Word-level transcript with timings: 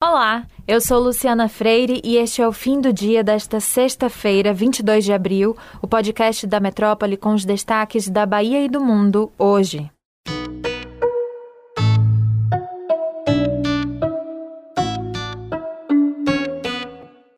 Olá, 0.00 0.46
eu 0.68 0.80
sou 0.80 1.00
Luciana 1.00 1.48
Freire 1.48 2.00
e 2.04 2.18
este 2.18 2.40
é 2.40 2.46
o 2.46 2.52
fim 2.52 2.80
do 2.80 2.92
dia 2.92 3.24
desta 3.24 3.58
sexta-feira, 3.58 4.54
22 4.54 5.04
de 5.04 5.12
abril, 5.12 5.56
o 5.82 5.88
podcast 5.88 6.46
da 6.46 6.60
Metrópole 6.60 7.16
com 7.16 7.34
os 7.34 7.44
destaques 7.44 8.08
da 8.08 8.24
Bahia 8.24 8.64
e 8.64 8.68
do 8.68 8.80
mundo 8.80 9.32
hoje. 9.36 9.90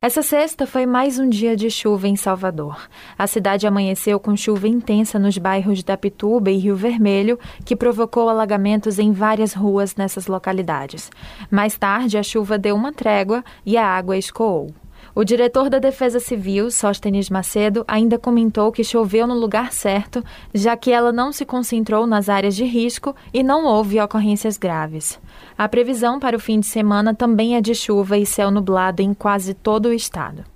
Essa 0.03 0.23
sexta 0.23 0.65
foi 0.65 0.87
mais 0.87 1.19
um 1.19 1.29
dia 1.29 1.55
de 1.55 1.69
chuva 1.69 2.07
em 2.07 2.15
Salvador. 2.15 2.89
A 3.15 3.27
cidade 3.27 3.67
amanheceu 3.67 4.19
com 4.19 4.35
chuva 4.35 4.67
intensa 4.67 5.19
nos 5.19 5.37
bairros 5.37 5.83
da 5.83 5.95
Pituba 5.95 6.49
e 6.49 6.57
Rio 6.57 6.75
Vermelho, 6.75 7.37
que 7.63 7.75
provocou 7.75 8.27
alagamentos 8.27 8.97
em 8.97 9.11
várias 9.11 9.53
ruas 9.53 9.95
nessas 9.95 10.25
localidades. 10.25 11.11
Mais 11.51 11.77
tarde, 11.77 12.17
a 12.17 12.23
chuva 12.23 12.57
deu 12.57 12.75
uma 12.75 12.91
trégua 12.91 13.45
e 13.63 13.77
a 13.77 13.85
água 13.85 14.17
escoou. 14.17 14.73
O 15.13 15.23
diretor 15.23 15.69
da 15.69 15.77
Defesa 15.77 16.19
Civil, 16.19 16.71
Sóstenes 16.71 17.29
Macedo, 17.29 17.83
ainda 17.87 18.17
comentou 18.17 18.71
que 18.71 18.83
choveu 18.83 19.27
no 19.27 19.33
lugar 19.33 19.73
certo, 19.73 20.23
já 20.53 20.77
que 20.77 20.91
ela 20.91 21.11
não 21.11 21.31
se 21.31 21.45
concentrou 21.45 22.07
nas 22.07 22.29
áreas 22.29 22.55
de 22.55 22.63
risco 22.63 23.13
e 23.33 23.43
não 23.43 23.65
houve 23.65 23.99
ocorrências 23.99 24.57
graves. 24.57 25.19
A 25.57 25.67
previsão 25.67 26.19
para 26.19 26.37
o 26.37 26.39
fim 26.39 26.59
de 26.59 26.67
semana 26.67 27.13
também 27.13 27.55
é 27.55 27.61
de 27.61 27.75
chuva 27.75 28.17
e 28.17 28.25
céu 28.25 28.49
nublado 28.49 29.01
em 29.01 29.13
quase 29.13 29.53
todo 29.53 29.87
o 29.87 29.93
estado. 29.93 30.50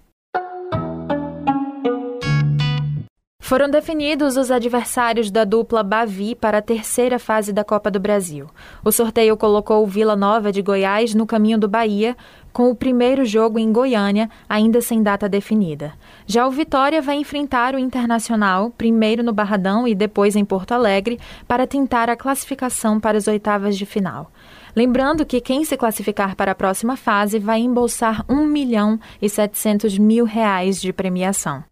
Foram 3.45 3.69
definidos 3.69 4.37
os 4.37 4.49
adversários 4.49 5.29
da 5.29 5.43
dupla 5.43 5.83
Bavi 5.83 6.33
para 6.33 6.57
a 6.57 6.61
terceira 6.63 7.19
fase 7.19 7.53
da 7.53 7.63
Copa 7.63 7.91
do 7.91 7.99
Brasil. 7.99 8.47
O 8.83 8.91
sorteio 8.91 9.37
colocou 9.37 9.83
o 9.83 9.85
Vila 9.85 10.15
Nova 10.15 10.51
de 10.51 10.63
Goiás 10.63 11.13
no 11.13 11.27
caminho 11.27 11.59
do 11.59 11.67
Bahia, 11.67 12.17
com 12.51 12.71
o 12.71 12.75
primeiro 12.75 13.23
jogo 13.23 13.59
em 13.59 13.71
Goiânia, 13.71 14.31
ainda 14.49 14.81
sem 14.81 15.03
data 15.03 15.29
definida. 15.29 15.93
Já 16.25 16.47
o 16.47 16.49
Vitória 16.49 17.03
vai 17.03 17.17
enfrentar 17.17 17.75
o 17.75 17.77
Internacional, 17.77 18.71
primeiro 18.71 19.21
no 19.21 19.31
Barradão 19.31 19.87
e 19.87 19.93
depois 19.93 20.35
em 20.35 20.43
Porto 20.43 20.71
Alegre, 20.71 21.19
para 21.47 21.67
tentar 21.67 22.09
a 22.09 22.17
classificação 22.17 22.99
para 22.99 23.15
as 23.15 23.27
oitavas 23.27 23.77
de 23.77 23.85
final. 23.85 24.31
Lembrando 24.75 25.23
que 25.23 25.39
quem 25.39 25.63
se 25.63 25.77
classificar 25.77 26.35
para 26.35 26.53
a 26.53 26.55
próxima 26.55 26.97
fase 26.97 27.37
vai 27.37 27.59
embolsar 27.59 28.25
1 28.27 28.43
milhão 28.47 28.99
e 29.21 29.29
700 29.29 29.99
mil 29.99 30.25
reais 30.25 30.81
de 30.81 30.91
premiação. 30.91 31.63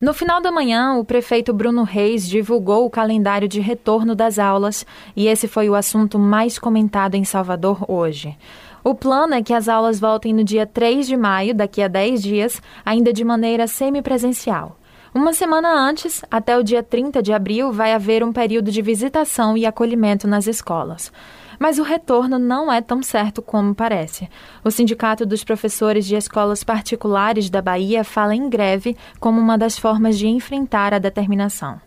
No 0.00 0.14
final 0.14 0.40
da 0.40 0.52
manhã, 0.52 0.94
o 0.94 1.04
prefeito 1.04 1.52
Bruno 1.52 1.82
Reis 1.82 2.24
divulgou 2.24 2.86
o 2.86 2.90
calendário 2.90 3.48
de 3.48 3.58
retorno 3.58 4.14
das 4.14 4.38
aulas 4.38 4.86
e 5.16 5.26
esse 5.26 5.48
foi 5.48 5.68
o 5.68 5.74
assunto 5.74 6.20
mais 6.20 6.56
comentado 6.56 7.16
em 7.16 7.24
Salvador 7.24 7.84
hoje. 7.88 8.38
O 8.84 8.94
plano 8.94 9.34
é 9.34 9.42
que 9.42 9.52
as 9.52 9.68
aulas 9.68 9.98
voltem 9.98 10.32
no 10.32 10.44
dia 10.44 10.64
3 10.64 11.04
de 11.04 11.16
maio, 11.16 11.52
daqui 11.52 11.82
a 11.82 11.88
10 11.88 12.22
dias, 12.22 12.62
ainda 12.86 13.12
de 13.12 13.24
maneira 13.24 13.66
semipresencial. 13.66 14.78
Uma 15.12 15.32
semana 15.32 15.68
antes, 15.68 16.24
até 16.30 16.56
o 16.56 16.62
dia 16.62 16.80
30 16.80 17.20
de 17.20 17.32
abril, 17.32 17.72
vai 17.72 17.92
haver 17.92 18.22
um 18.22 18.32
período 18.32 18.70
de 18.70 18.80
visitação 18.80 19.56
e 19.56 19.66
acolhimento 19.66 20.28
nas 20.28 20.46
escolas. 20.46 21.10
Mas 21.58 21.78
o 21.78 21.82
retorno 21.82 22.38
não 22.38 22.72
é 22.72 22.80
tão 22.80 23.02
certo 23.02 23.42
como 23.42 23.74
parece. 23.74 24.28
O 24.64 24.70
Sindicato 24.70 25.26
dos 25.26 25.42
Professores 25.42 26.06
de 26.06 26.14
Escolas 26.14 26.62
Particulares 26.62 27.50
da 27.50 27.60
Bahia 27.60 28.04
fala 28.04 28.34
em 28.34 28.48
greve 28.48 28.96
como 29.18 29.40
uma 29.40 29.58
das 29.58 29.78
formas 29.78 30.18
de 30.18 30.28
enfrentar 30.28 30.94
a 30.94 30.98
determinação. 30.98 31.80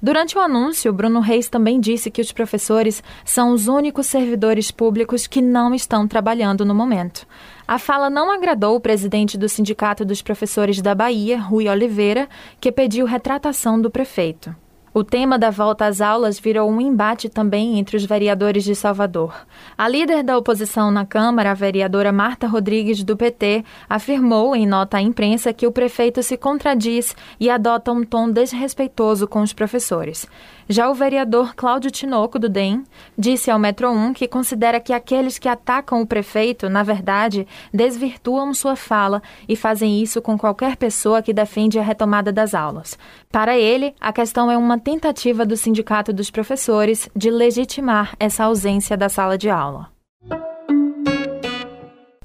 Durante 0.00 0.38
o 0.38 0.40
anúncio, 0.40 0.92
Bruno 0.92 1.18
Reis 1.18 1.48
também 1.48 1.80
disse 1.80 2.08
que 2.08 2.20
os 2.20 2.30
professores 2.30 3.02
são 3.24 3.50
os 3.50 3.66
únicos 3.66 4.06
servidores 4.06 4.70
públicos 4.70 5.26
que 5.26 5.42
não 5.42 5.74
estão 5.74 6.06
trabalhando 6.06 6.64
no 6.64 6.72
momento. 6.72 7.26
A 7.66 7.80
fala 7.80 8.08
não 8.08 8.30
agradou 8.30 8.76
o 8.76 8.80
presidente 8.80 9.36
do 9.36 9.48
Sindicato 9.48 10.04
dos 10.04 10.22
Professores 10.22 10.80
da 10.80 10.94
Bahia, 10.94 11.40
Rui 11.40 11.68
Oliveira, 11.68 12.28
que 12.60 12.70
pediu 12.70 13.06
retratação 13.06 13.80
do 13.80 13.90
prefeito. 13.90 14.54
O 14.92 15.04
tema 15.04 15.38
da 15.38 15.50
volta 15.50 15.86
às 15.86 16.00
aulas 16.00 16.40
virou 16.40 16.70
um 16.70 16.80
embate 16.80 17.28
também 17.28 17.78
entre 17.78 17.96
os 17.96 18.04
vereadores 18.04 18.64
de 18.64 18.74
Salvador. 18.74 19.46
A 19.76 19.86
líder 19.86 20.22
da 20.22 20.36
oposição 20.36 20.90
na 20.90 21.04
Câmara, 21.04 21.50
a 21.50 21.54
vereadora 21.54 22.10
Marta 22.10 22.46
Rodrigues, 22.46 23.04
do 23.04 23.16
PT, 23.16 23.64
afirmou 23.88 24.56
em 24.56 24.66
nota 24.66 24.96
à 24.96 25.02
imprensa 25.02 25.52
que 25.52 25.66
o 25.66 25.72
prefeito 25.72 26.22
se 26.22 26.36
contradiz 26.36 27.14
e 27.38 27.50
adota 27.50 27.92
um 27.92 28.02
tom 28.02 28.30
desrespeitoso 28.30 29.28
com 29.28 29.42
os 29.42 29.52
professores. 29.52 30.26
Já 30.70 30.90
o 30.90 30.94
vereador 30.94 31.54
Cláudio 31.54 31.90
Tinoco, 31.90 32.38
do 32.38 32.46
DEM, 32.46 32.84
disse 33.16 33.50
ao 33.50 33.58
Metro 33.58 33.90
1 33.90 34.12
que 34.12 34.28
considera 34.28 34.78
que 34.78 34.92
aqueles 34.92 35.38
que 35.38 35.48
atacam 35.48 36.02
o 36.02 36.06
prefeito, 36.06 36.68
na 36.68 36.82
verdade, 36.82 37.46
desvirtuam 37.72 38.52
sua 38.52 38.76
fala 38.76 39.22
e 39.48 39.56
fazem 39.56 40.02
isso 40.02 40.20
com 40.20 40.36
qualquer 40.36 40.76
pessoa 40.76 41.22
que 41.22 41.32
defende 41.32 41.78
a 41.78 41.82
retomada 41.82 42.30
das 42.30 42.54
aulas. 42.54 42.98
Para 43.32 43.58
ele, 43.58 43.94
a 43.98 44.12
questão 44.12 44.50
é 44.50 44.58
uma 44.58 44.77
tentativa 44.78 45.44
do 45.44 45.56
Sindicato 45.56 46.12
dos 46.12 46.30
Professores 46.30 47.08
de 47.14 47.30
legitimar 47.30 48.14
essa 48.18 48.44
ausência 48.44 48.96
da 48.96 49.08
sala 49.08 49.36
de 49.36 49.50
aula. 49.50 49.90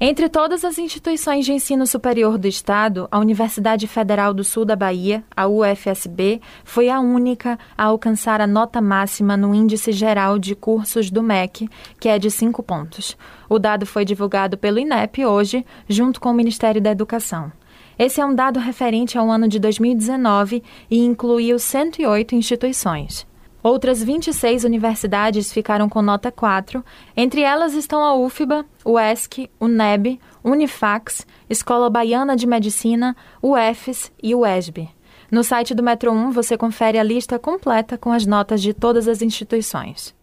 Entre 0.06 0.28
todas 0.28 0.66
as 0.66 0.76
instituições 0.76 1.46
de 1.46 1.52
ensino 1.54 1.86
superior 1.86 2.36
do 2.36 2.46
Estado, 2.46 3.08
a 3.10 3.18
Universidade 3.18 3.86
Federal 3.86 4.34
do 4.34 4.44
Sul 4.44 4.64
da 4.64 4.76
Bahia, 4.76 5.24
a 5.34 5.48
UFSB, 5.48 6.42
foi 6.62 6.90
a 6.90 7.00
única 7.00 7.58
a 7.74 7.84
alcançar 7.84 8.38
a 8.38 8.46
nota 8.46 8.82
máxima 8.82 9.34
no 9.34 9.54
Índice 9.54 9.92
Geral 9.92 10.38
de 10.38 10.54
Cursos 10.54 11.10
do 11.10 11.22
MEC, 11.22 11.70
que 11.98 12.10
é 12.10 12.18
de 12.18 12.30
5 12.30 12.62
pontos. 12.62 13.16
O 13.48 13.58
dado 13.58 13.86
foi 13.86 14.04
divulgado 14.04 14.58
pelo 14.58 14.78
INEP 14.78 15.24
hoje, 15.24 15.64
junto 15.88 16.20
com 16.20 16.30
o 16.30 16.34
Ministério 16.34 16.82
da 16.82 16.90
Educação. 16.90 17.50
Esse 17.98 18.20
é 18.20 18.26
um 18.26 18.34
dado 18.34 18.58
referente 18.58 19.16
ao 19.16 19.30
ano 19.30 19.48
de 19.48 19.58
2019 19.58 20.62
e 20.90 20.98
incluiu 20.98 21.58
108 21.58 22.34
instituições. 22.34 23.26
Outras 23.62 24.02
26 24.02 24.64
universidades 24.64 25.50
ficaram 25.50 25.88
com 25.88 26.02
nota 26.02 26.30
4, 26.30 26.84
entre 27.16 27.40
elas 27.40 27.72
estão 27.72 28.04
a 28.04 28.14
UFBA, 28.14 28.66
o 28.84 29.00
ESC, 29.00 29.48
o 29.58 29.66
NEB, 29.66 30.20
Unifax, 30.44 31.26
Escola 31.48 31.88
Baiana 31.88 32.36
de 32.36 32.46
Medicina, 32.46 33.16
o 33.40 33.56
EFES 33.56 34.12
e 34.22 34.34
o 34.34 34.44
ESB. 34.44 34.88
No 35.30 35.42
site 35.42 35.74
do 35.74 35.82
Metro 35.82 36.12
1 36.12 36.30
você 36.30 36.58
confere 36.58 36.98
a 36.98 37.02
lista 37.02 37.38
completa 37.38 37.96
com 37.96 38.12
as 38.12 38.26
notas 38.26 38.60
de 38.60 38.74
todas 38.74 39.08
as 39.08 39.22
instituições. 39.22 40.14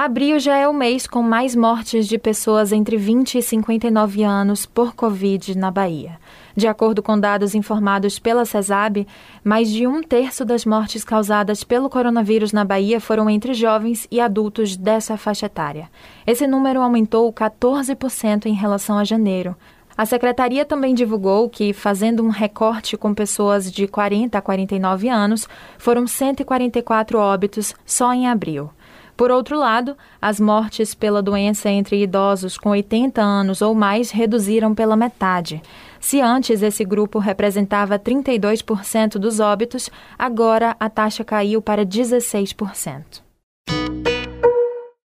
Abril 0.00 0.38
já 0.38 0.56
é 0.56 0.68
o 0.68 0.72
mês 0.72 1.08
com 1.08 1.22
mais 1.22 1.56
mortes 1.56 2.06
de 2.06 2.18
pessoas 2.18 2.70
entre 2.70 2.96
20 2.96 3.38
e 3.38 3.42
59 3.42 4.22
anos 4.22 4.64
por 4.64 4.94
Covid 4.94 5.58
na 5.58 5.72
Bahia. 5.72 6.20
De 6.54 6.68
acordo 6.68 7.02
com 7.02 7.18
dados 7.18 7.52
informados 7.52 8.16
pela 8.16 8.44
CESAB, 8.44 9.08
mais 9.42 9.68
de 9.68 9.88
um 9.88 10.00
terço 10.00 10.44
das 10.44 10.64
mortes 10.64 11.02
causadas 11.02 11.64
pelo 11.64 11.90
coronavírus 11.90 12.52
na 12.52 12.64
Bahia 12.64 13.00
foram 13.00 13.28
entre 13.28 13.54
jovens 13.54 14.06
e 14.08 14.20
adultos 14.20 14.76
dessa 14.76 15.16
faixa 15.16 15.46
etária. 15.46 15.90
Esse 16.24 16.46
número 16.46 16.80
aumentou 16.80 17.32
14% 17.32 18.46
em 18.46 18.54
relação 18.54 18.98
a 18.98 19.04
janeiro. 19.04 19.56
A 19.96 20.06
secretaria 20.06 20.64
também 20.64 20.94
divulgou 20.94 21.50
que, 21.50 21.72
fazendo 21.72 22.22
um 22.22 22.28
recorte 22.28 22.96
com 22.96 23.12
pessoas 23.12 23.68
de 23.72 23.88
40 23.88 24.38
a 24.38 24.40
49 24.40 25.08
anos, 25.08 25.48
foram 25.76 26.06
144 26.06 27.18
óbitos 27.18 27.74
só 27.84 28.14
em 28.14 28.28
abril. 28.28 28.70
Por 29.18 29.32
outro 29.32 29.58
lado, 29.58 29.96
as 30.22 30.38
mortes 30.38 30.94
pela 30.94 31.20
doença 31.20 31.68
entre 31.68 32.00
idosos 32.00 32.56
com 32.56 32.70
80 32.70 33.20
anos 33.20 33.60
ou 33.60 33.74
mais 33.74 34.12
reduziram 34.12 34.76
pela 34.76 34.94
metade. 34.94 35.60
Se 35.98 36.20
antes 36.20 36.62
esse 36.62 36.84
grupo 36.84 37.18
representava 37.18 37.98
32% 37.98 39.18
dos 39.18 39.40
óbitos, 39.40 39.90
agora 40.16 40.76
a 40.78 40.88
taxa 40.88 41.24
caiu 41.24 41.60
para 41.60 41.84
16%. 41.84 43.27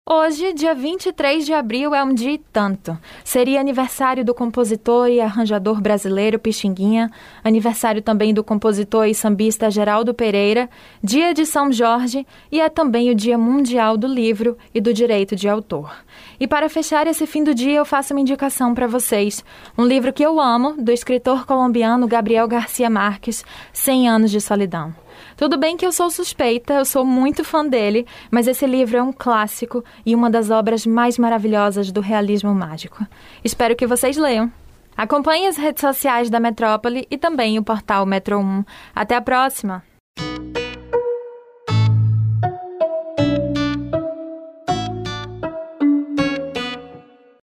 Hoje, 0.08 0.52
dia 0.52 0.72
23 0.72 1.44
de 1.44 1.52
abril, 1.52 1.92
é 1.92 2.04
um 2.04 2.14
dia 2.14 2.30
e 2.30 2.38
tanto. 2.38 2.96
Seria 3.24 3.58
aniversário 3.58 4.24
do 4.24 4.32
compositor 4.32 5.08
e 5.08 5.20
arranjador 5.20 5.80
brasileiro 5.80 6.38
Pixinguinha, 6.38 7.10
aniversário 7.42 8.00
também 8.00 8.32
do 8.32 8.44
compositor 8.44 9.06
e 9.06 9.14
sambista 9.16 9.68
Geraldo 9.68 10.14
Pereira, 10.14 10.70
dia 11.02 11.34
de 11.34 11.44
São 11.44 11.72
Jorge 11.72 12.24
e 12.52 12.60
é 12.60 12.68
também 12.68 13.10
o 13.10 13.16
Dia 13.16 13.36
Mundial 13.36 13.96
do 13.96 14.06
Livro 14.06 14.56
e 14.72 14.80
do 14.80 14.94
Direito 14.94 15.34
de 15.34 15.48
Autor. 15.48 15.92
E 16.38 16.46
para 16.46 16.68
fechar 16.68 17.08
esse 17.08 17.26
fim 17.26 17.42
do 17.42 17.52
dia, 17.52 17.78
eu 17.78 17.84
faço 17.84 18.14
uma 18.14 18.20
indicação 18.20 18.76
para 18.76 18.86
vocês. 18.86 19.44
Um 19.76 19.84
livro 19.84 20.12
que 20.12 20.24
eu 20.24 20.40
amo, 20.40 20.80
do 20.80 20.92
escritor 20.92 21.44
colombiano 21.44 22.06
Gabriel 22.06 22.46
Garcia 22.46 22.88
Marques, 22.88 23.44
Cem 23.72 24.08
Anos 24.08 24.30
de 24.30 24.40
Solidão. 24.40 24.94
Tudo 25.36 25.58
bem 25.58 25.76
que 25.76 25.86
eu 25.86 25.92
sou 25.92 26.10
suspeita, 26.10 26.74
eu 26.74 26.84
sou 26.84 27.04
muito 27.04 27.44
fã 27.44 27.66
dele, 27.66 28.06
mas 28.30 28.46
esse 28.46 28.66
livro 28.66 28.96
é 28.96 29.02
um 29.02 29.12
clássico 29.12 29.84
e 30.04 30.14
uma 30.14 30.30
das 30.30 30.50
obras 30.50 30.86
mais 30.86 31.18
maravilhosas 31.18 31.90
do 31.90 32.00
realismo 32.00 32.54
mágico. 32.54 33.06
Espero 33.44 33.76
que 33.76 33.86
vocês 33.86 34.16
leiam. 34.16 34.50
Acompanhe 34.96 35.46
as 35.46 35.56
redes 35.56 35.80
sociais 35.80 36.30
da 36.30 36.40
Metrópole 36.40 37.06
e 37.10 37.18
também 37.18 37.58
o 37.58 37.62
portal 37.62 38.06
Metro 38.06 38.38
1. 38.38 38.64
Até 38.94 39.14
a 39.14 39.20
próxima! 39.20 39.82